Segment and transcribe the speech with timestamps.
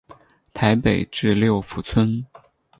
[0.51, 2.25] 台北至六福村。